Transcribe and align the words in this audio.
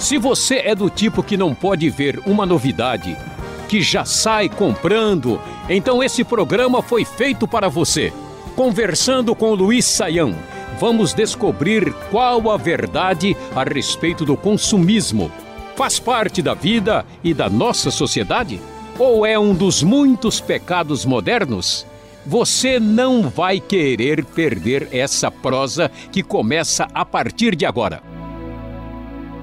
Se 0.00 0.18
você 0.18 0.56
é 0.56 0.74
do 0.74 0.88
tipo 0.90 1.22
que 1.22 1.36
não 1.36 1.54
pode 1.54 1.88
ver 1.90 2.20
uma 2.26 2.46
novidade, 2.46 3.16
que 3.68 3.80
já 3.80 4.04
sai 4.04 4.48
comprando, 4.48 5.40
então 5.68 6.02
esse 6.02 6.22
programa 6.22 6.82
foi 6.82 7.04
feito 7.04 7.48
para 7.48 7.68
você. 7.68 8.12
Conversando 8.54 9.34
com 9.34 9.54
Luiz 9.54 9.84
Saião, 9.84 10.34
vamos 10.78 11.12
descobrir 11.12 11.92
qual 12.10 12.50
a 12.50 12.56
verdade 12.56 13.36
a 13.54 13.64
respeito 13.64 14.24
do 14.24 14.36
consumismo. 14.36 15.30
Faz 15.74 15.98
parte 15.98 16.40
da 16.40 16.54
vida 16.54 17.04
e 17.24 17.34
da 17.34 17.50
nossa 17.50 17.90
sociedade? 17.90 18.60
Ou 18.98 19.26
é 19.26 19.38
um 19.38 19.54
dos 19.54 19.82
muitos 19.82 20.40
pecados 20.40 21.04
modernos? 21.04 21.86
Você 22.26 22.80
não 22.80 23.30
vai 23.30 23.60
querer 23.60 24.24
perder 24.24 24.88
essa 24.90 25.30
prosa 25.30 25.88
que 26.10 26.24
começa 26.24 26.88
a 26.92 27.04
partir 27.04 27.54
de 27.54 27.64
agora. 27.64 28.02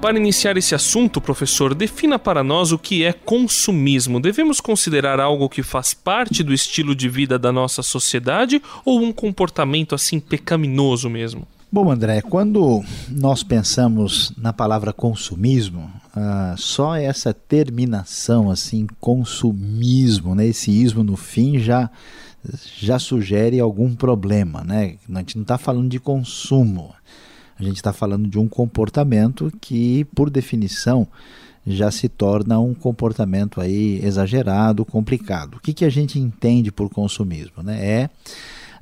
Para 0.02 0.18
iniciar 0.18 0.58
esse 0.58 0.74
assunto, 0.74 1.18
professor, 1.18 1.74
defina 1.74 2.18
para 2.18 2.44
nós 2.44 2.72
o 2.72 2.78
que 2.78 3.02
é 3.02 3.14
consumismo. 3.14 4.20
Devemos 4.20 4.60
considerar 4.60 5.18
algo 5.18 5.48
que 5.48 5.62
faz 5.62 5.94
parte 5.94 6.42
do 6.42 6.52
estilo 6.52 6.94
de 6.94 7.08
vida 7.08 7.38
da 7.38 7.50
nossa 7.50 7.82
sociedade 7.82 8.60
ou 8.84 9.00
um 9.00 9.10
comportamento 9.10 9.94
assim 9.94 10.20
pecaminoso 10.20 11.08
mesmo? 11.08 11.48
Bom, 11.72 11.90
André, 11.90 12.20
quando 12.20 12.84
nós 13.08 13.42
pensamos 13.42 14.30
na 14.36 14.52
palavra 14.52 14.92
consumismo, 14.92 15.90
ah, 16.14 16.54
só 16.58 16.94
essa 16.94 17.32
terminação 17.32 18.50
assim, 18.50 18.86
consumismo, 19.00 20.34
né, 20.34 20.46
esse 20.46 20.70
ismo 20.70 21.02
no 21.02 21.16
fim 21.16 21.58
já 21.58 21.90
já 22.78 22.98
sugere 22.98 23.60
algum 23.60 23.94
problema, 23.94 24.62
né? 24.62 24.96
A 25.12 25.18
gente 25.18 25.36
não 25.36 25.42
está 25.42 25.58
falando 25.58 25.88
de 25.88 25.98
consumo, 25.98 26.94
a 27.58 27.62
gente 27.62 27.76
está 27.76 27.92
falando 27.92 28.28
de 28.28 28.38
um 28.38 28.48
comportamento 28.48 29.52
que, 29.60 30.04
por 30.14 30.28
definição, 30.30 31.06
já 31.66 31.90
se 31.90 32.08
torna 32.08 32.58
um 32.58 32.74
comportamento 32.74 33.60
aí 33.60 34.00
exagerado, 34.04 34.84
complicado. 34.84 35.56
O 35.56 35.60
que, 35.60 35.72
que 35.72 35.84
a 35.84 35.90
gente 35.90 36.18
entende 36.18 36.70
por 36.70 36.90
consumismo? 36.90 37.62
Né? 37.62 37.84
É 37.84 38.10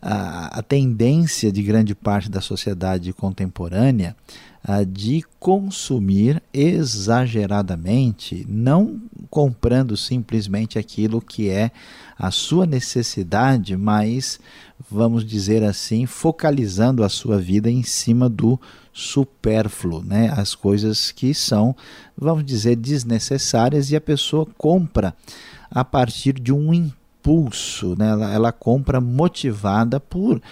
a, 0.01 0.59
a 0.59 0.63
tendência 0.63 1.53
de 1.53 1.63
grande 1.63 1.95
parte 1.95 2.29
da 2.29 2.41
sociedade 2.41 3.13
contemporânea 3.13 4.17
a, 4.65 4.83
de 4.83 5.25
consumir 5.39 6.43
exageradamente, 6.53 8.45
não 8.49 9.01
comprando 9.33 9.97
simplesmente 9.97 10.79
aquilo 10.79 11.19
que 11.19 11.49
é 11.49 11.71
a 12.19 12.31
sua 12.31 12.67
necessidade, 12.67 13.75
mas 13.79 14.39
vamos 14.91 15.25
dizer 15.25 15.65
assim, 15.65 16.05
focalizando 16.05 17.03
a 17.03 17.09
sua 17.09 17.39
vida 17.39 17.71
em 17.71 17.83
cima 17.83 18.29
do 18.29 18.61
supérfluo, 18.93 20.05
né? 20.05 20.31
as 20.37 20.55
coisas 20.55 21.11
que 21.11 21.33
são, 21.33 21.75
vamos 22.15 22.45
dizer, 22.45 22.77
desnecessárias 22.77 23.91
e 23.91 23.97
a 23.97 24.03
pessoa 24.03 24.47
compra 24.59 25.15
a 25.71 25.83
partir 25.83 26.35
de 26.39 26.53
um 26.53 26.75
impulso, 26.75 27.97
né? 27.99 28.11
ela, 28.11 28.31
ela 28.35 28.53
compra 28.53 29.01
motivada 29.01 29.99
por 29.99 30.43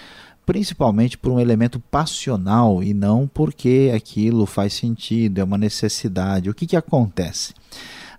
principalmente 0.43 1.19
por 1.19 1.31
um 1.31 1.39
elemento 1.39 1.79
passional 1.79 2.81
e 2.81 2.95
não 2.95 3.29
porque 3.31 3.91
aquilo 3.95 4.47
faz 4.47 4.73
sentido, 4.73 5.37
é 5.37 5.43
uma 5.43 5.57
necessidade. 5.57 6.49
O 6.49 6.53
que, 6.55 6.65
que 6.65 6.75
acontece? 6.75 7.53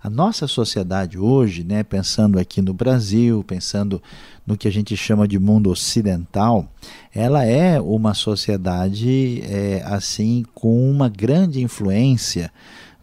A 0.03 0.09
nossa 0.09 0.47
sociedade 0.47 1.17
hoje, 1.17 1.63
né, 1.63 1.81
pensando 1.81 2.37
aqui 2.37 2.61
no 2.61 2.73
Brasil, 2.73 3.41
pensando 3.41 4.03
no 4.45 4.57
que 4.57 4.67
a 4.67 4.71
gente 4.71 4.97
chama 4.97 5.25
de 5.25 5.39
mundo 5.39 5.69
ocidental, 5.69 6.67
ela 7.15 7.45
é 7.45 7.79
uma 7.79 8.13
sociedade 8.13 9.41
é, 9.45 9.81
assim 9.85 10.43
com 10.53 10.91
uma 10.91 11.07
grande 11.07 11.61
influência 11.61 12.51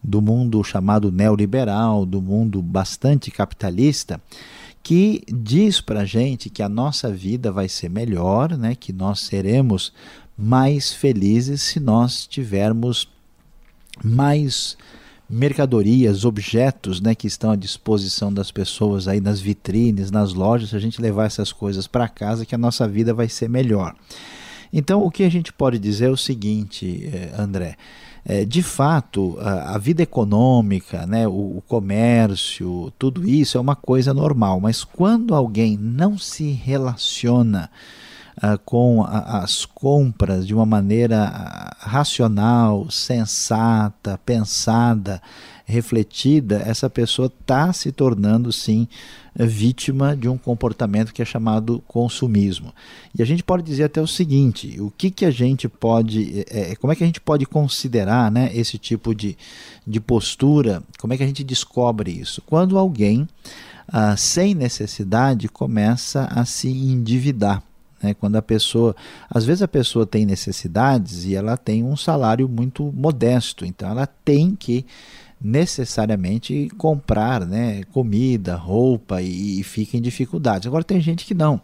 do 0.03 0.21
mundo 0.21 0.63
chamado 0.63 1.11
neoliberal, 1.11 2.05
do 2.05 2.21
mundo 2.21 2.61
bastante 2.61 3.31
capitalista, 3.31 4.21
que 4.83 5.23
diz 5.27 5.81
para 5.81 6.01
a 6.01 6.05
gente 6.05 6.51
que 6.51 6.61
a 6.61 6.69
nossa 6.69 7.11
vida 7.11 7.51
vai 7.51 7.67
ser 7.67 7.89
melhor, 7.89 8.55
né, 8.55 8.75
que 8.75 8.93
nós 8.93 9.21
seremos 9.21 9.91
mais 10.37 10.93
felizes 10.93 11.63
se 11.63 11.79
nós 11.79 12.27
tivermos 12.27 13.09
mais 14.03 14.77
mercadorias, 15.31 16.25
objetos 16.25 16.99
né, 16.99 17.15
que 17.15 17.27
estão 17.27 17.51
à 17.51 17.55
disposição 17.55 18.33
das 18.33 18.51
pessoas 18.51 19.07
aí 19.07 19.21
nas 19.21 19.39
vitrines, 19.39 20.11
nas 20.11 20.33
lojas, 20.33 20.69
se 20.69 20.75
a 20.75 20.79
gente 20.79 21.01
levar 21.01 21.25
essas 21.25 21.51
coisas 21.51 21.87
para 21.87 22.07
casa, 22.07 22.45
que 22.45 22.53
a 22.53 22.57
nossa 22.57 22.87
vida 22.87 23.13
vai 23.13 23.29
ser 23.29 23.49
melhor. 23.49 23.95
Então, 24.73 25.03
o 25.03 25.11
que 25.11 25.23
a 25.23 25.29
gente 25.29 25.51
pode 25.51 25.79
dizer 25.79 26.05
é 26.05 26.09
o 26.09 26.17
seguinte, 26.17 27.09
eh, 27.11 27.33
André. 27.37 27.75
É, 28.23 28.45
de 28.45 28.61
fato, 28.61 29.35
a, 29.39 29.75
a, 29.75 29.77
vida 29.79 30.03
econômica, 30.03 31.07
né, 31.07 31.27
o, 31.27 31.57
o 31.57 31.63
comércio, 31.67 32.93
tudo 32.99 33.27
isso 33.27 33.57
é 33.57 33.61
uma 33.61 33.75
coisa 33.75 34.13
normal, 34.13 34.59
mas 34.59 34.83
quando 34.83 35.33
alguém 35.33 35.75
não 35.75 36.19
se 36.19 36.51
relaciona 36.51 37.69
uh, 38.37 38.57
com 38.65 39.03
a, 39.03 39.43
as 39.43 39.65
compras 39.65 40.45
de 40.45 40.53
uma 40.53 40.65
maneira 40.65 41.23
ah, 41.23 41.75
racional, 41.79 42.89
sensata, 42.89 44.19
pensada, 44.25 45.21
refletida, 45.65 46.61
essa 46.65 46.89
pessoa 46.89 47.27
está 47.27 47.71
se 47.71 47.91
tornando 47.91 48.51
sim 48.51 48.87
vítima 49.33 50.15
de 50.15 50.27
um 50.27 50.37
comportamento 50.37 51.13
que 51.13 51.21
é 51.21 51.25
chamado 51.25 51.81
consumismo. 51.87 52.73
E 53.17 53.21
a 53.21 53.25
gente 53.25 53.43
pode 53.43 53.63
dizer 53.63 53.85
até 53.85 54.01
o 54.01 54.07
seguinte: 54.07 54.79
o 54.79 54.91
que, 54.91 55.09
que 55.09 55.25
a 55.25 55.31
gente 55.31 55.69
pode, 55.69 56.45
é, 56.49 56.75
como 56.75 56.91
é 56.91 56.95
que 56.95 57.03
a 57.03 57.07
gente 57.07 57.21
pode 57.21 57.45
considerar 57.45 58.29
né, 58.29 58.51
esse 58.53 58.77
tipo 58.77 59.15
de, 59.15 59.37
de 59.87 59.99
postura? 59.99 60.83
Como 60.99 61.13
é 61.13 61.17
que 61.17 61.23
a 61.23 61.27
gente 61.27 61.43
descobre 61.43 62.11
isso? 62.11 62.41
Quando 62.45 62.77
alguém, 62.77 63.27
ah, 63.87 64.17
sem 64.17 64.53
necessidade, 64.53 65.47
começa 65.47 66.25
a 66.25 66.43
se 66.45 66.69
endividar. 66.69 67.63
Né? 68.01 68.13
Quando 68.13 68.35
a 68.35 68.41
pessoa, 68.41 68.95
às 69.29 69.45
vezes 69.45 69.61
a 69.61 69.67
pessoa 69.67 70.05
tem 70.05 70.25
necessidades 70.25 71.25
e 71.25 71.35
ela 71.35 71.57
tem 71.57 71.83
um 71.83 71.95
salário 71.95 72.47
muito 72.47 72.91
modesto, 72.91 73.65
então 73.65 73.89
ela 73.89 74.05
tem 74.05 74.55
que 74.55 74.85
necessariamente 75.43 76.69
comprar 76.77 77.45
né, 77.45 77.83
comida, 77.91 78.55
roupa 78.55 79.21
e, 79.21 79.59
e 79.59 79.63
fica 79.63 79.97
em 79.97 80.01
dificuldades. 80.01 80.67
Agora 80.67 80.83
tem 80.83 81.01
gente 81.01 81.25
que 81.25 81.33
não, 81.33 81.59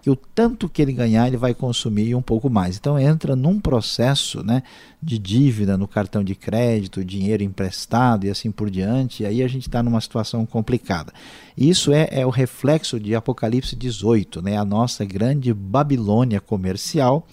que 0.00 0.08
o 0.08 0.14
tanto 0.14 0.68
que 0.68 0.80
ele 0.80 0.92
ganhar 0.92 1.26
ele 1.26 1.36
vai 1.36 1.52
consumir 1.52 2.14
um 2.14 2.22
pouco 2.22 2.48
mais. 2.48 2.76
Então 2.76 2.96
entra 2.96 3.34
num 3.34 3.58
processo 3.58 4.44
né, 4.44 4.62
de 5.02 5.18
dívida 5.18 5.76
no 5.76 5.88
cartão 5.88 6.22
de 6.22 6.36
crédito, 6.36 7.04
dinheiro 7.04 7.42
emprestado 7.42 8.24
e 8.24 8.30
assim 8.30 8.52
por 8.52 8.70
diante, 8.70 9.24
e 9.24 9.26
aí 9.26 9.42
a 9.42 9.48
gente 9.48 9.66
está 9.66 9.82
numa 9.82 10.00
situação 10.00 10.46
complicada. 10.46 11.12
Isso 11.56 11.92
é, 11.92 12.08
é 12.12 12.24
o 12.24 12.30
reflexo 12.30 13.00
de 13.00 13.16
Apocalipse 13.16 13.74
18, 13.74 14.40
né, 14.40 14.56
a 14.56 14.64
nossa 14.64 15.04
grande 15.04 15.52
Babilônia 15.52 16.40
comercial. 16.40 17.26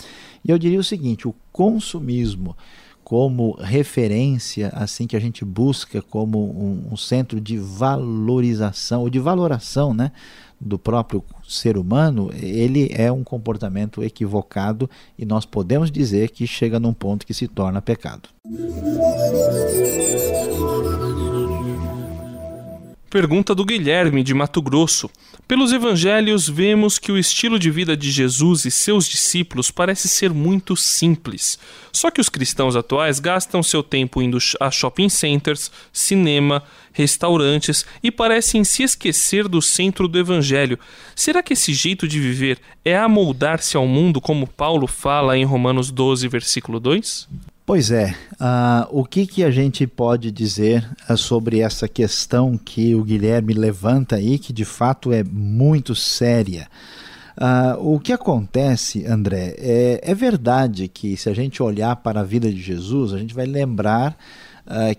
E 0.44 0.50
eu 0.50 0.58
diria 0.58 0.80
o 0.80 0.84
seguinte: 0.84 1.28
o 1.28 1.36
consumismo 1.52 2.58
como 3.04 3.52
referência, 3.60 4.70
assim 4.74 5.06
que 5.06 5.16
a 5.16 5.20
gente 5.20 5.44
busca 5.44 6.02
como 6.02 6.40
um, 6.40 6.94
um, 6.94 6.98
centro 6.98 7.42
de 7.42 7.58
valorização 7.58 9.02
ou 9.02 9.10
de 9.10 9.20
valoração, 9.20 9.94
né, 9.94 10.12
do 10.60 10.80
próprio 10.80 11.24
ser 11.48 11.78
humano, 11.78 12.32
ele 12.34 12.90
é 12.92 13.12
um 13.12 13.24
comportamento 13.24 14.02
equivocado 14.02 14.90
e 15.18 15.26
nós 15.26 15.46
podemos 15.46 15.92
dizer 15.92 16.30
que 16.30 16.48
chega 16.48 16.80
num 16.80 16.94
ponto 16.94 17.26
que 17.26 17.34
se 17.34 17.48
torna 17.48 17.82
pecado. 17.82 18.30
Pergunta 23.14 23.54
do 23.54 23.64
Guilherme, 23.64 24.24
de 24.24 24.34
Mato 24.34 24.60
Grosso. 24.60 25.08
Pelos 25.48 25.72
evangelhos, 25.72 26.50
vemos 26.50 26.98
que 26.98 27.12
o 27.12 27.18
estilo 27.20 27.60
de 27.60 27.70
vida 27.70 27.96
de 27.96 28.10
Jesus 28.10 28.66
e 28.66 28.72
seus 28.72 29.08
discípulos 29.08 29.70
parece 29.70 30.10
ser 30.10 30.34
muito 30.34 30.76
simples. 30.76 31.60
Só 31.92 32.10
que 32.10 32.20
os 32.20 32.28
cristãos 32.28 32.76
atuais 32.76 33.20
gastam 33.20 33.62
seu 33.62 33.84
tempo 33.84 34.20
indo 34.20 34.40
a 34.60 34.72
shopping 34.72 35.10
centers, 35.10 35.72
cinema, 35.92 36.64
restaurantes 36.92 37.86
e 38.02 38.10
parecem 38.10 38.64
se 38.64 38.82
esquecer 38.82 39.48
do 39.48 39.62
centro 39.62 40.08
do 40.08 40.18
evangelho. 40.18 40.80
Será 41.16 41.44
que 41.44 41.54
esse 41.54 41.72
jeito 41.72 42.08
de 42.08 42.20
viver 42.20 42.60
é 42.84 42.98
amoldar-se 42.98 43.78
ao 43.78 43.86
mundo, 43.86 44.20
como 44.20 44.48
Paulo 44.48 44.88
fala 44.88 45.38
em 45.38 45.46
Romanos 45.46 45.92
12, 45.92 46.28
versículo 46.28 46.80
2? 46.80 47.30
Pois 47.66 47.92
é, 47.92 48.14
uh, 48.34 48.90
o 48.92 49.06
que, 49.06 49.26
que 49.26 49.42
a 49.42 49.50
gente 49.50 49.88
pode 49.88 50.32
dizer 50.32 50.86
uh, 51.10 51.16
sobre 51.16 51.62
essa 51.62 51.88
questão 51.88 52.58
que 52.58 52.94
o 52.94 53.06
Guilherme 53.06 53.54
levanta 53.54 54.18
aí, 54.18 54.38
que 54.38 54.52
de 54.52 54.66
fato 54.66 55.14
é 55.14 55.24
muito 55.24 55.96
séria? 55.96 56.68
Uh, 57.38 57.94
o 57.96 58.00
que 58.02 58.12
acontece, 58.12 59.06
André, 59.06 59.56
é, 59.58 60.02
é, 60.04 60.14
verdade 60.14 60.90
que 60.90 61.16
se 61.16 61.30
a 61.30 61.34
gente 61.34 61.64
olhar 61.64 61.96
para 61.96 62.20
a 62.20 62.24
vida 62.24 62.52
de 62.52 62.62
Jesus, 62.62 63.14
a 63.14 63.18
gente 63.18 63.34
vai 63.34 63.46
lembrar 63.46 64.18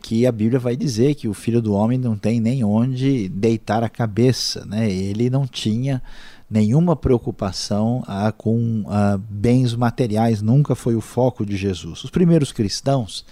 que 0.03 0.27
a 0.27 0.33
Bíblia 0.33 0.59
vai 0.59 0.77
dizer 0.77 1.15
que 1.15 1.27
o 1.27 1.33
filho 1.33 1.63
do 1.63 1.73
homem 1.73 1.97
não 1.97 2.19
tem 2.19 2.39
nem 2.39 2.63
onde 2.63 3.31
deitar 3.31 3.83
a 3.83 3.89
cabeça, 3.89 4.63
né? 4.67 4.91
ele 4.91 5.31
não 5.31 5.47
tinha 5.47 6.03
nenhuma 6.51 6.95
preocupação 6.95 8.03
ah, 8.07 8.33
com 8.33 8.85
ah, 8.89 9.19
bens 9.29 9.75
materiais, 9.75 10.43
nunca 10.43 10.75
foi 10.75 10.95
o 10.95 11.01
foco 11.01 11.45
de 11.45 11.57
Jesus. 11.57 12.05
Os 12.05 12.11
primeiros 12.11 12.53
cristãos, 12.53 13.25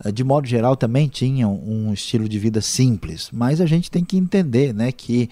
ah, 0.00 0.10
de 0.10 0.22
modo 0.22 0.46
geral, 0.46 0.76
também 0.76 1.08
tinham 1.08 1.54
um 1.54 1.92
estilo 1.92 2.28
de 2.28 2.38
vida 2.38 2.60
simples, 2.60 3.28
mas 3.32 3.60
a 3.60 3.66
gente 3.66 3.90
tem 3.90 4.04
que 4.04 4.16
entender 4.16 4.72
né, 4.72 4.92
que 4.92 5.28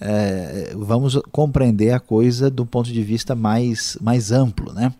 eh, 0.00 0.72
vamos 0.76 1.18
compreender 1.32 1.90
a 1.92 2.00
coisa 2.00 2.50
do 2.50 2.64
ponto 2.64 2.92
de 2.92 3.02
vista 3.02 3.34
mais, 3.34 3.96
mais 4.00 4.30
amplo. 4.30 4.72
Né? 4.72 4.92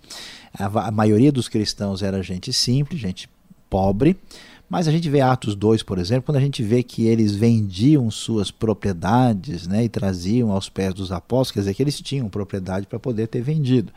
A, 0.53 0.89
a 0.89 0.91
maioria 0.91 1.31
dos 1.31 1.49
cristãos 1.49 2.03
era 2.03 2.23
gente 2.23 2.53
simples, 2.53 3.01
gente 3.01 3.29
pobre, 3.71 4.17
mas 4.69 4.87
a 4.87 4.93
gente 4.93 5.09
vê 5.09 5.21
Atos 5.21 5.55
2, 5.55 5.83
por 5.83 5.99
exemplo, 5.99 6.25
quando 6.25 6.37
a 6.37 6.41
gente 6.41 6.63
vê 6.63 6.83
que 6.83 7.07
eles 7.07 7.35
vendiam 7.35 8.11
suas 8.11 8.51
propriedades 8.51 9.67
né, 9.67 9.85
e 9.85 9.89
traziam 9.89 10.53
aos 10.53 10.69
pés 10.69 10.93
dos 10.93 11.11
apóstolos, 11.11 11.53
quer 11.53 11.61
dizer 11.61 11.75
que 11.75 11.83
eles 11.83 12.01
tinham 12.01 12.29
propriedade 12.29 12.87
para 12.87 12.99
poder 12.99 13.29
ter 13.29 13.41
vendido. 13.41 13.93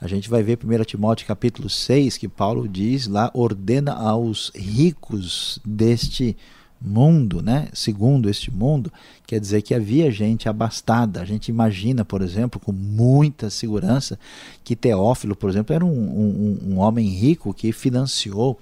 A 0.00 0.06
gente 0.06 0.30
vai 0.30 0.42
ver 0.42 0.58
1 0.62 0.84
Timóteo 0.84 1.26
capítulo 1.26 1.68
6, 1.68 2.16
que 2.16 2.28
Paulo 2.28 2.68
diz 2.68 3.08
lá, 3.08 3.30
ordena 3.34 3.92
aos 3.92 4.52
ricos 4.54 5.58
deste 5.64 6.36
mundo, 6.80 7.40
né? 7.40 7.68
segundo 7.72 8.28
este 8.28 8.50
mundo, 8.50 8.92
quer 9.26 9.40
dizer 9.40 9.62
que 9.62 9.74
havia 9.74 10.10
gente 10.10 10.48
abastada. 10.48 11.22
A 11.22 11.24
gente 11.24 11.48
imagina, 11.48 12.04
por 12.04 12.20
exemplo, 12.20 12.60
com 12.60 12.72
muita 12.72 13.48
segurança, 13.48 14.18
que 14.62 14.76
Teófilo, 14.76 15.34
por 15.34 15.48
exemplo, 15.48 15.74
era 15.74 15.84
um, 15.84 15.88
um, 15.88 16.58
um 16.68 16.78
homem 16.78 17.08
rico 17.08 17.54
que 17.54 17.72
financiou 17.72 18.58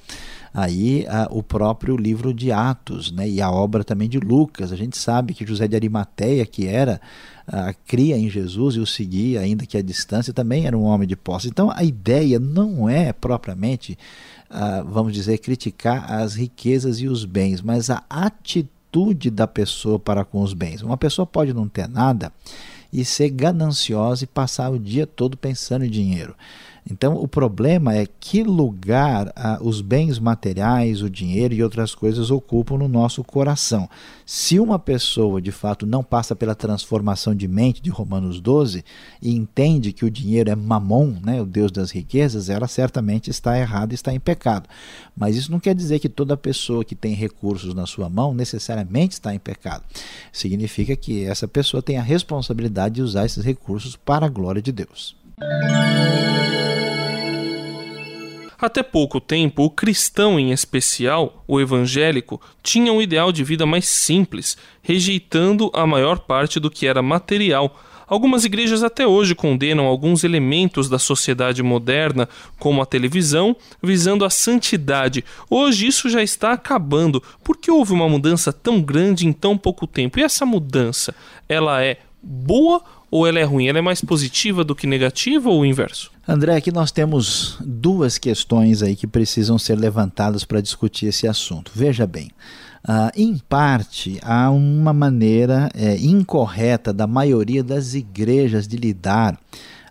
aí 0.52 1.06
a, 1.08 1.28
o 1.30 1.42
próprio 1.42 1.96
livro 1.96 2.34
de 2.34 2.52
Atos 2.52 3.10
né? 3.10 3.28
e 3.28 3.40
a 3.40 3.50
obra 3.50 3.84
também 3.84 4.08
de 4.08 4.18
Lucas. 4.18 4.72
A 4.72 4.76
gente 4.76 4.96
sabe 4.98 5.34
que 5.34 5.46
José 5.46 5.66
de 5.66 5.76
Arimateia, 5.76 6.44
que 6.44 6.66
era 6.66 7.00
a 7.46 7.72
cria 7.72 8.16
em 8.16 8.30
Jesus 8.30 8.76
e 8.76 8.80
o 8.80 8.86
seguia, 8.86 9.40
ainda 9.40 9.66
que 9.66 9.76
à 9.76 9.82
distância, 9.82 10.32
também 10.32 10.66
era 10.66 10.78
um 10.78 10.84
homem 10.84 11.08
de 11.08 11.16
posse. 11.16 11.48
Então 11.48 11.70
a 11.74 11.82
ideia 11.82 12.38
não 12.38 12.88
é 12.88 13.12
propriamente 13.12 13.98
uh, 14.52 14.84
vamos 14.86 15.12
dizer, 15.12 15.38
criticar 15.38 16.12
as 16.12 16.34
riquezas 16.34 17.00
e 17.00 17.08
os 17.08 17.24
bens, 17.24 17.62
mas 17.62 17.88
a 17.88 18.02
atitude 18.08 19.30
da 19.30 19.46
pessoa 19.46 19.98
para 19.98 20.24
com 20.24 20.42
os 20.42 20.52
bens. 20.52 20.82
Uma 20.82 20.96
pessoa 20.96 21.26
pode 21.26 21.54
não 21.54 21.68
ter 21.68 21.88
nada 21.88 22.32
e 22.92 23.04
ser 23.04 23.30
gananciosa 23.30 24.24
e 24.24 24.26
passar 24.26 24.70
o 24.70 24.78
dia 24.78 25.06
todo 25.06 25.36
pensando 25.36 25.84
em 25.84 25.90
dinheiro. 25.90 26.34
Então, 26.90 27.14
o 27.14 27.28
problema 27.28 27.94
é 27.94 28.06
que 28.18 28.42
lugar 28.42 29.32
ah, 29.36 29.58
os 29.60 29.80
bens 29.80 30.18
materiais, 30.18 31.00
o 31.00 31.08
dinheiro 31.08 31.54
e 31.54 31.62
outras 31.62 31.94
coisas 31.94 32.30
ocupam 32.30 32.76
no 32.76 32.88
nosso 32.88 33.22
coração. 33.22 33.88
Se 34.26 34.58
uma 34.58 34.78
pessoa, 34.78 35.40
de 35.40 35.52
fato, 35.52 35.86
não 35.86 36.02
passa 36.02 36.34
pela 36.34 36.56
transformação 36.56 37.34
de 37.34 37.46
mente 37.46 37.80
de 37.80 37.88
Romanos 37.88 38.40
12 38.40 38.84
e 39.20 39.32
entende 39.32 39.92
que 39.92 40.04
o 40.04 40.10
dinheiro 40.10 40.50
é 40.50 40.56
mamon, 40.56 41.14
né, 41.22 41.40
o 41.40 41.46
Deus 41.46 41.70
das 41.70 41.92
riquezas, 41.92 42.48
ela 42.48 42.66
certamente 42.66 43.30
está 43.30 43.56
errada, 43.56 43.94
está 43.94 44.12
em 44.12 44.20
pecado. 44.20 44.68
Mas 45.16 45.36
isso 45.36 45.52
não 45.52 45.60
quer 45.60 45.74
dizer 45.74 46.00
que 46.00 46.08
toda 46.08 46.36
pessoa 46.36 46.84
que 46.84 46.96
tem 46.96 47.14
recursos 47.14 47.74
na 47.74 47.86
sua 47.86 48.08
mão 48.08 48.34
necessariamente 48.34 49.14
está 49.14 49.32
em 49.32 49.38
pecado. 49.38 49.84
Significa 50.32 50.96
que 50.96 51.24
essa 51.24 51.46
pessoa 51.46 51.82
tem 51.82 51.96
a 51.96 52.02
responsabilidade 52.02 52.96
de 52.96 53.02
usar 53.02 53.24
esses 53.24 53.44
recursos 53.44 53.94
para 53.94 54.26
a 54.26 54.28
glória 54.28 54.60
de 54.60 54.72
Deus. 54.72 55.14
Até 58.62 58.80
pouco 58.80 59.20
tempo, 59.20 59.64
o 59.64 59.70
cristão 59.70 60.38
em 60.38 60.52
especial, 60.52 61.42
o 61.48 61.60
evangélico, 61.60 62.40
tinha 62.62 62.92
um 62.92 63.02
ideal 63.02 63.32
de 63.32 63.42
vida 63.42 63.66
mais 63.66 63.88
simples, 63.88 64.56
rejeitando 64.80 65.68
a 65.74 65.84
maior 65.84 66.20
parte 66.20 66.60
do 66.60 66.70
que 66.70 66.86
era 66.86 67.02
material. 67.02 67.76
Algumas 68.06 68.44
igrejas 68.44 68.84
até 68.84 69.04
hoje 69.04 69.34
condenam 69.34 69.86
alguns 69.86 70.22
elementos 70.22 70.88
da 70.88 70.96
sociedade 70.96 71.60
moderna, 71.60 72.28
como 72.56 72.80
a 72.80 72.86
televisão, 72.86 73.56
visando 73.82 74.24
a 74.24 74.30
santidade. 74.30 75.24
Hoje 75.50 75.88
isso 75.88 76.08
já 76.08 76.22
está 76.22 76.52
acabando. 76.52 77.20
Por 77.42 77.56
que 77.56 77.68
houve 77.68 77.92
uma 77.92 78.08
mudança 78.08 78.52
tão 78.52 78.80
grande 78.80 79.26
em 79.26 79.32
tão 79.32 79.58
pouco 79.58 79.88
tempo? 79.88 80.20
E 80.20 80.22
essa 80.22 80.46
mudança, 80.46 81.12
ela 81.48 81.82
é 81.82 81.98
boa 82.22 82.80
ou 83.10 83.26
ela 83.26 83.40
é 83.40 83.42
ruim? 83.42 83.66
Ela 83.66 83.80
é 83.80 83.82
mais 83.82 84.00
positiva 84.00 84.62
do 84.62 84.76
que 84.76 84.86
negativa 84.86 85.50
ou 85.50 85.62
o 85.62 85.66
inverso? 85.66 86.11
André, 86.26 86.54
aqui 86.54 86.70
nós 86.70 86.92
temos 86.92 87.56
duas 87.60 88.16
questões 88.16 88.80
aí 88.80 88.94
que 88.94 89.08
precisam 89.08 89.58
ser 89.58 89.74
levantadas 89.74 90.44
para 90.44 90.60
discutir 90.60 91.06
esse 91.06 91.26
assunto. 91.26 91.72
Veja 91.74 92.06
bem, 92.06 92.30
uh, 92.88 93.10
em 93.16 93.36
parte 93.36 94.20
há 94.22 94.48
uma 94.48 94.92
maneira 94.92 95.68
é, 95.74 95.96
incorreta 95.96 96.92
da 96.92 97.08
maioria 97.08 97.64
das 97.64 97.94
igrejas 97.94 98.68
de 98.68 98.76
lidar 98.76 99.36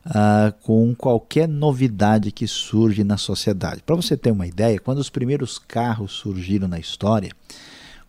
uh, 0.06 0.54
com 0.64 0.96
qualquer 0.96 1.50
novidade 1.50 2.32
que 2.32 2.48
surge 2.48 3.04
na 3.04 3.18
sociedade. 3.18 3.84
Para 3.86 3.98
você 3.98 4.16
ter 4.16 4.32
uma 4.32 4.48
ideia, 4.48 4.80
quando 4.80 5.00
os 5.00 5.10
primeiros 5.10 5.60
carros 5.60 6.14
surgiram 6.14 6.70
na 6.70 6.80
história, 6.80 7.32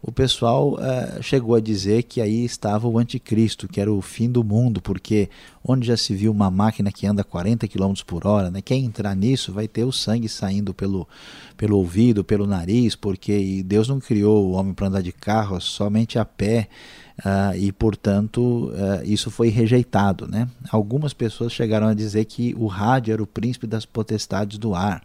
o 0.02 0.10
pessoal 0.10 0.74
uh, 0.74 1.22
chegou 1.22 1.54
a 1.54 1.60
dizer 1.60 2.02
que 2.02 2.20
aí 2.20 2.44
estava 2.44 2.88
o 2.88 2.98
anticristo, 2.98 3.68
que 3.68 3.80
era 3.80 3.92
o 3.92 4.02
fim 4.02 4.28
do 4.28 4.42
mundo, 4.42 4.82
porque 4.82 5.30
onde 5.64 5.86
já 5.86 5.96
se 5.96 6.12
viu 6.12 6.32
uma 6.32 6.50
máquina 6.50 6.90
que 6.90 7.06
anda 7.06 7.22
40 7.22 7.68
km 7.68 7.92
por 8.04 8.26
hora, 8.26 8.50
né? 8.50 8.60
quem 8.60 8.84
entrar 8.84 9.14
nisso 9.14 9.52
vai 9.52 9.68
ter 9.68 9.84
o 9.84 9.92
sangue 9.92 10.28
saindo 10.28 10.74
pelo, 10.74 11.06
pelo 11.56 11.76
ouvido, 11.78 12.24
pelo 12.24 12.48
nariz, 12.48 12.96
porque 12.96 13.62
Deus 13.64 13.86
não 13.86 14.00
criou 14.00 14.44
o 14.44 14.52
homem 14.52 14.74
para 14.74 14.88
andar 14.88 15.02
de 15.02 15.12
carro 15.12 15.60
somente 15.60 16.18
a 16.18 16.24
pé, 16.24 16.68
uh, 17.20 17.56
e 17.56 17.70
portanto 17.70 18.70
uh, 18.70 19.04
isso 19.04 19.30
foi 19.30 19.50
rejeitado. 19.50 20.26
Né? 20.26 20.48
Algumas 20.72 21.12
pessoas 21.12 21.52
chegaram 21.52 21.86
a 21.86 21.94
dizer 21.94 22.24
que 22.24 22.56
o 22.58 22.66
rádio 22.66 23.12
era 23.12 23.22
o 23.22 23.26
príncipe 23.26 23.68
das 23.68 23.86
potestades 23.86 24.58
do 24.58 24.74
ar. 24.74 25.00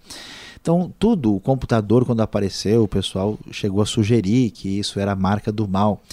Então, 0.68 0.94
tudo, 1.00 1.34
o 1.34 1.40
computador, 1.40 2.04
quando 2.04 2.20
apareceu, 2.20 2.84
o 2.84 2.90
pessoal 2.90 3.40
chegou 3.54 3.82
a 3.82 3.86
sugerir 3.86 4.52
que 4.52 4.68
isso 4.68 5.00
era 5.00 5.14
a 5.14 5.16
marca 5.16 5.50
do 5.50 5.66
mal. 5.66 6.04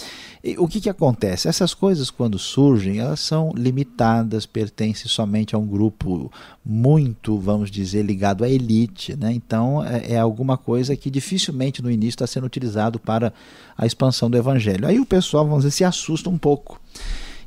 E 0.41 0.57
o 0.57 0.65
que, 0.65 0.79
que 0.79 0.89
acontece? 0.89 1.49
Essas 1.49 1.73
coisas, 1.73 2.09
quando 2.09 2.39
surgem, 2.39 2.99
elas 2.99 3.19
são 3.19 3.51
limitadas, 3.53 4.45
pertencem 4.45 5.09
somente 5.09 5.55
a 5.55 5.57
um 5.57 5.67
grupo 5.67 6.31
muito, 6.65 7.37
vamos 7.37 7.69
dizer, 7.69 8.03
ligado 8.03 8.45
à 8.45 8.49
elite. 8.49 9.13
Né? 9.17 9.33
Então, 9.33 9.83
é, 9.83 10.13
é 10.13 10.19
alguma 10.19 10.57
coisa 10.57 10.95
que 10.95 11.11
dificilmente 11.11 11.81
no 11.81 11.91
início 11.91 12.15
está 12.15 12.27
sendo 12.27 12.45
utilizado 12.45 12.97
para 12.97 13.33
a 13.77 13.85
expansão 13.85 14.29
do 14.29 14.37
evangelho. 14.37 14.87
Aí 14.87 15.01
o 15.01 15.05
pessoal, 15.05 15.45
vamos 15.45 15.65
dizer, 15.65 15.71
se 15.71 15.83
assusta 15.83 16.29
um 16.29 16.37
pouco. 16.37 16.79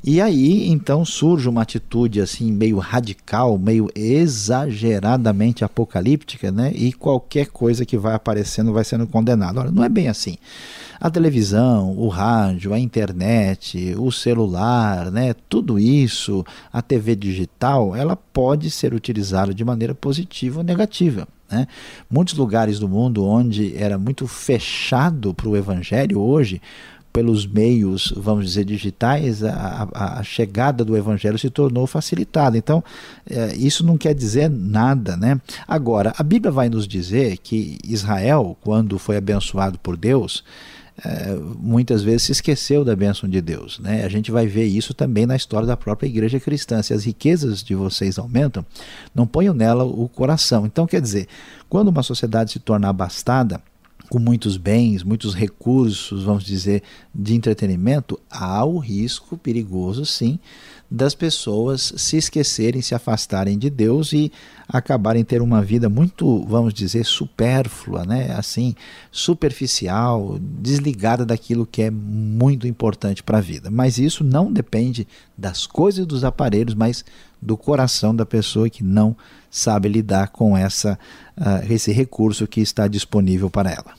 E 0.03 0.21
aí 0.21 0.69
então 0.69 1.03
surge 1.03 1.49
uma 1.49 1.61
atitude 1.61 2.21
assim 2.21 2.51
meio 2.51 2.77
radical, 2.77 3.57
meio 3.57 3.89
exageradamente 3.93 5.63
apocalíptica, 5.63 6.51
né? 6.51 6.71
E 6.73 6.93
qualquer 6.93 7.47
coisa 7.47 7.85
que 7.85 7.97
vai 7.97 8.13
aparecendo 8.13 8.71
vai 8.71 8.83
sendo 8.83 9.05
condenado. 9.05 9.59
Olha, 9.59 9.71
não 9.71 9.83
é 9.83 9.89
bem 9.89 10.07
assim. 10.07 10.37
A 10.99 11.09
televisão, 11.09 11.97
o 11.97 12.07
rádio, 12.07 12.73
a 12.73 12.79
internet, 12.79 13.95
o 13.97 14.11
celular, 14.11 15.11
né? 15.11 15.33
Tudo 15.47 15.77
isso, 15.77 16.45
a 16.71 16.81
TV 16.81 17.15
digital, 17.15 17.95
ela 17.95 18.15
pode 18.15 18.69
ser 18.71 18.93
utilizada 18.93 19.53
de 19.53 19.63
maneira 19.65 19.93
positiva 19.93 20.59
ou 20.59 20.63
negativa. 20.63 21.27
Né? 21.51 21.67
Muitos 22.09 22.35
lugares 22.35 22.79
do 22.79 22.87
mundo 22.87 23.25
onde 23.25 23.75
era 23.75 23.97
muito 23.97 24.27
fechado 24.27 25.33
para 25.33 25.49
o 25.49 25.57
evangelho 25.57 26.19
hoje 26.19 26.61
pelos 27.19 27.45
meios, 27.45 28.13
vamos 28.15 28.45
dizer, 28.45 28.63
digitais, 28.63 29.43
a, 29.43 29.89
a, 29.93 30.23
chegada 30.23 30.85
do 30.85 30.95
evangelho 30.95 31.37
se 31.37 31.49
tornou 31.49 31.85
facilitada. 31.85 32.57
Então, 32.57 32.81
é, 33.29 33.53
isso 33.57 33.85
não 33.85 33.97
quer 33.97 34.13
dizer 34.13 34.49
nada, 34.49 35.17
né? 35.17 35.37
Agora, 35.67 36.13
a 36.17 36.23
Bíblia 36.23 36.49
vai 36.49 36.69
nos 36.69 36.87
dizer 36.87 37.37
que 37.39 37.77
Israel, 37.83 38.57
quando 38.61 38.97
foi 38.97 39.17
abençoado 39.17 39.77
por 39.79 39.97
Deus, 39.97 40.45
é, 41.03 41.35
muitas 41.59 42.03
vezes 42.03 42.23
se 42.23 42.31
esqueceu 42.31 42.85
da 42.85 42.95
bênção 42.95 43.27
de 43.27 43.41
Deus. 43.41 43.79
Né? 43.79 44.05
A 44.05 44.09
gente 44.09 44.31
vai 44.31 44.47
ver 44.47 44.63
isso 44.63 44.93
também 44.93 45.25
na 45.25 45.35
história 45.35 45.67
da 45.67 45.75
própria 45.75 46.07
igreja 46.07 46.39
cristã. 46.39 46.81
Se 46.81 46.93
as 46.93 47.03
riquezas 47.03 47.61
de 47.61 47.75
vocês 47.75 48.17
aumentam, 48.17 48.65
não 49.13 49.27
ponham 49.27 49.53
nela 49.53 49.83
o 49.83 50.07
coração. 50.07 50.65
Então, 50.65 50.87
quer 50.87 51.01
dizer, 51.01 51.27
quando 51.67 51.89
uma 51.89 52.01
sociedade 52.01 52.53
se 52.53 52.59
torna 52.59 52.87
abastada, 52.87 53.61
com 54.09 54.19
muitos 54.19 54.57
bens, 54.57 55.03
muitos 55.03 55.35
recursos, 55.35 56.23
vamos 56.23 56.43
dizer, 56.43 56.81
de 57.13 57.35
entretenimento, 57.35 58.19
há 58.29 58.65
o 58.65 58.79
risco 58.79 59.37
perigoso, 59.37 60.05
sim, 60.05 60.39
das 60.89 61.13
pessoas 61.13 61.93
se 61.95 62.17
esquecerem, 62.17 62.81
se 62.81 62.95
afastarem 62.95 63.57
de 63.59 63.69
Deus 63.69 64.11
e 64.11 64.31
acabarem 64.67 65.23
ter 65.23 65.41
uma 65.41 65.61
vida 65.61 65.87
muito, 65.87 66.43
vamos 66.45 66.73
dizer, 66.73 67.05
supérflua, 67.05 68.03
né? 68.05 68.33
Assim, 68.35 68.73
superficial, 69.11 70.39
desligada 70.39 71.25
daquilo 71.25 71.67
que 71.67 71.83
é 71.83 71.91
muito 71.91 72.67
importante 72.67 73.21
para 73.21 73.37
a 73.37 73.41
vida. 73.41 73.69
Mas 73.69 73.99
isso 73.99 74.23
não 74.23 74.51
depende 74.51 75.07
das 75.37 75.67
coisas 75.67 76.03
e 76.03 76.07
dos 76.07 76.23
aparelhos, 76.23 76.73
mas 76.73 77.05
do 77.39 77.55
coração 77.55 78.15
da 78.15 78.25
pessoa 78.25 78.69
que 78.69 78.83
não 78.83 79.15
sabe 79.49 79.87
lidar 79.87 80.29
com 80.29 80.57
essa, 80.57 80.97
uh, 81.37 81.71
esse 81.71 81.91
recurso 81.91 82.47
que 82.47 82.61
está 82.61 82.87
disponível 82.87 83.49
para 83.49 83.71
ela. 83.71 83.98